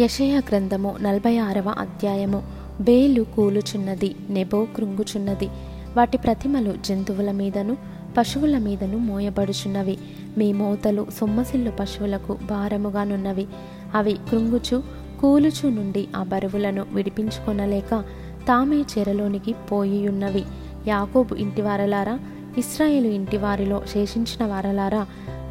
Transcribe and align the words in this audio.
యషయ 0.00 0.38
గ్రంథము 0.38 0.96
నలభై 1.00 1.38
ఆరవ 1.38 1.74
అధ్యాయము. 1.78 2.42
బేలు 2.80 3.22
కూలుచున్నది 3.22 4.14
నెబో 4.30 4.66
కృంగుచున్నది. 4.76 5.48
వాటి 5.96 6.18
ప్రతిమలు 6.18 6.74
జంతువుల 6.84 7.30
మీదను 7.30 7.76
పశువుల 8.18 8.58
మీదను 8.58 8.98
మోయబడుచున్నవి. 8.98 9.98
మీ 10.38 10.52
మోతలు 10.52 11.06
సొమ్మసిల్లు 11.20 11.70
పశువులకు 11.70 12.32
భారముగానున్నవి. 12.32 13.46
అవి 13.94 14.12
కృంగుచు 14.12 14.82
కూలుచు 15.20 15.68
నుండి 15.68 16.08
ఆ 16.16 16.22
బరువులను 16.22 16.86
విడిపించుకొనలేక 16.92 18.04
తామే 18.48 18.76
చెరలోనికి 18.76 19.52
పోయియున్నవి. 19.72 20.44
యాకోబు 20.88 21.34
ఇంటివారలారా 21.34 22.18
ఇస్రాయేలు 22.58 23.08
ఇంటివారిలో 23.08 23.82
శేషించిన 23.94 24.46
వారలారా 24.46 25.06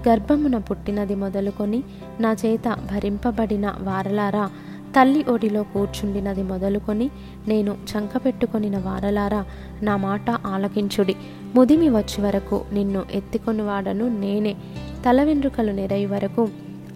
గర్భమున 0.09 0.57
పుట్టినది 0.57 1.16
మొదలుకొని 1.16 1.84
నా 2.20 2.36
చేత 2.45 2.68
భరింపబడిన 2.68 3.68
వారలారా 3.68 4.50
తల్లి 4.95 5.23
ఒడిలో 5.23 5.63
కూర్చుండినది 5.63 6.44
మొదలుకొని 6.44 7.09
నేను 7.48 7.77
చంకపెట్టుకొనిన 7.91 8.77
వారలారా 8.77 9.45
నా 9.81 9.98
మాట 9.98 10.30
ఆలకించుడి. 10.30 11.16
ముదిమి 11.55 11.89
వచ్చి 11.89 12.22
వరకు 12.22 12.62
నిన్ను 12.73 13.03
ఎత్తికొని 13.12 13.62
వాడను 13.62 14.20
నేనే. 14.20 14.55
తల 15.09 15.23
వెంట్రుకలు 15.23 15.72
నెరయి 15.72 16.05
వరకు 16.05 16.50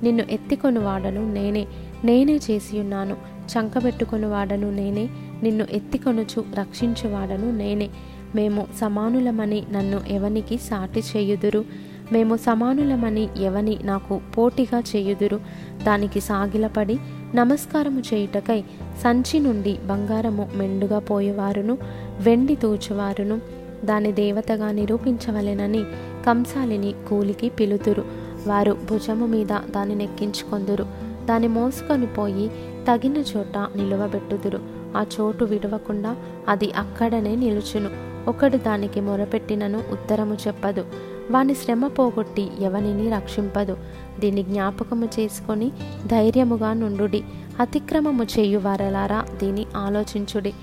నిన్ను 0.03 0.23
ఎత్తికొని 0.29 0.79
వాడను 0.79 1.33
నేనే 1.33 1.67
నేనే 2.05 2.35
చేసియున్నాను 2.35 3.15
చంకబెట్టుకొని 3.51 4.25
వాడను 4.25 4.71
నేనే. 4.71 5.09
నిన్ను 5.43 5.65
ఎత్తికొనుచు 5.71 6.43
రక్షించువాడను 6.53 7.51
నేనే. 7.51 7.89
మేము 8.35 8.67
సమానులమని 8.81 9.63
నన్ను 9.71 10.01
ఎవనికి 10.07 10.57
సాటి 10.57 10.99
చేయుదురు? 10.99 11.65
మేము 12.11 12.37
సమానులమని 12.37 13.29
ఎవని 13.37 13.79
నాకు 13.83 14.21
పోటీగా 14.37 14.79
చేయుదురు. 14.79 15.39
దానికి 15.83 16.21
సాగిలపడి 16.21 16.99
నమస్కారము 17.35 17.99
చేయుటకై 17.99 18.61
సంచి 19.03 19.39
నుండి 19.39 19.79
బంగారము 19.85 20.49
మెండుగా 20.55 20.99
పోయేవారును 20.99 21.77
వెండి 22.19 22.55
తూచువారును. 22.55 23.41
దాని 23.85 24.11
దేవతగా 24.11 24.71
నిరూపించవలెనని 24.71 25.83
కంసాలిని 26.25 26.93
కూలికి 27.09 27.49
పిలుతురు 27.49 28.05
వారు 28.47 28.77
భుజము 28.91 29.25
మీద 29.25 29.47
దాని 29.47 29.95
నెక్కించుకొందురు. 29.95 30.85
దాని 31.25 31.47
మోసుకొని 31.47 32.05
పోయి 32.05 32.51
తగిన 32.87 33.17
చోట 33.17 33.57
నిలువబెట్టుదురు. 33.57 34.59
ఆ 34.97 35.05
చోటు 35.19 35.45
విడవకుండా 35.45 36.15
అది 36.47 36.71
అక్కడనే 36.71 37.35
నిలుచును. 37.35 37.89
ఒకడు 38.27 38.57
దానికి 38.57 39.01
మొరపెట్టినను 39.01 39.83
ఉత్తరము 39.91 40.37
చెప్పదు. 40.47 40.85
వాని 41.31 41.55
శ్రమ 41.55 41.87
పోగొట్టి 41.87 42.49
ఎవనిని 42.59 43.09
రక్షింపదు. 43.09 43.77
దీన్ని 44.19 44.43
జ్ఞాపకము 44.43 45.05
చేసుకొని 45.05 45.71
ధైర్యముగా 46.07 46.73
నుండుడి 46.73 47.23
అతిక్రమము 47.59 48.23
చేయువారలారా 48.23 49.25
దీని 49.37 49.65
ఆలోచించుడి. 49.75 50.53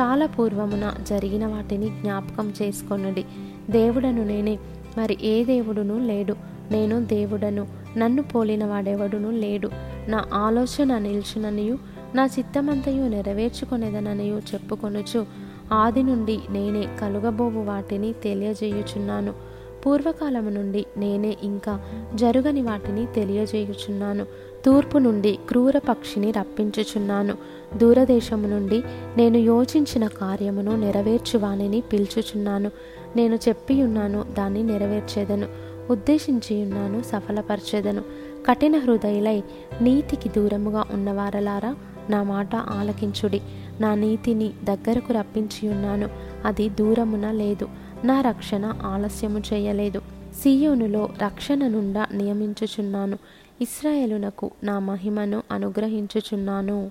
చాలా 0.00 0.26
పూర్వమున 0.26 0.92
జరిగిన 1.08 1.46
వాటిని 1.46 1.88
జ్ఞాపకం 1.88 2.52
చేసుకొనుడి. 2.62 3.24
దేవుడను 3.70 4.24
నేనే 4.24 4.58
మరి 4.98 5.18
ఏ 5.22 5.44
దేవుడును 5.44 5.98
లేడు. 5.98 6.36
నేను 6.70 7.04
దేవుడను 7.04 7.66
నన్ను 7.96 8.22
పోలిన 8.22 8.64
వాడెవడును 8.64 9.30
లేడు. 9.30 9.70
నా 10.08 10.24
ఆలోచన 10.34 10.98
నిల్చుననియు 10.98 11.78
నా 12.14 12.26
చిత్తమంతయు 12.26 13.08
నెరవేర్చుకొనేదననియు 13.08 14.36
చెప్పుకొనుచు 14.54 15.26
ఆది 15.72 16.02
నుండి 16.02 16.40
నేనే 16.50 16.86
కలుగబోవు 17.00 17.60
వాటిని 17.60 18.12
తెలియజేయుచున్నాను. 18.12 19.51
పూర్వకాలము 19.86 20.50
నుండి 20.50 20.86
నేనే 20.96 21.36
ఇంకా 21.42 21.80
జరుగని 22.14 22.62
వాటిని 22.62 23.06
తెలియజేయుచున్నాను. 23.06 24.26
తూర్పు 24.64 24.98
నుండి 24.98 25.38
క్రూర 25.48 25.78
పక్షిని 25.78 26.30
రప్పించుచున్నాను. 26.30 27.34
దూరదేశము 27.76 28.48
నుండి 28.48 28.82
నేను 29.16 29.36
యోచించిన 29.36 30.06
కార్యమును 30.06 30.76
నెరవేర్చువానిని 30.76 31.80
పిలుచుచున్నాను. 31.80 32.70
నేను 33.16 33.38
చెప్పియున్నాను 33.48 34.24
దాన్ని 34.38 34.62
నెరవేర్చేదను. 34.62 35.72
ఉద్దేశించి 35.90 36.62
ఉన్నాను 36.62 38.22
కఠిన 38.46 38.78
హృదయులై 38.78 39.42
నీతికి 39.82 40.28
దూరముగా 40.28 40.84
ఉన్నవారలారా 40.92 41.76
నా 42.12 42.22
మాట 42.22 42.56
ఆలకించుడి. 42.56 43.40
నా 43.80 43.94
నీతిని 43.94 44.50
దగ్గరకు 44.64 45.12
రప్పించి 45.12 45.68
ఉన్నాను. 45.68 46.08
అది 46.44 46.68
దూరమున 46.68 47.30
లేదు. 47.30 47.68
నా 48.04 48.20
రక్షణ 48.20 48.72
ఆలస్యము 48.84 49.42
చేయలేదు. 49.52 50.00
సీయోనులో 50.42 51.08
రక్షణ 51.22 51.66
నుండా 51.66 52.06
నియమించుచున్నాను. 52.12 53.18
ఇస్రాయేలునకు 53.60 54.50
నా 54.62 54.78
మహిమను 54.78 55.42
అనుగ్రహించుచున్నాను. 55.50 56.90